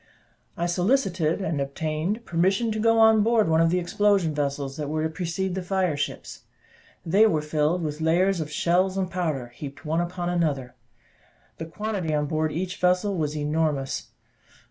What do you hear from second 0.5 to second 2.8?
I solicited, and obtained permission to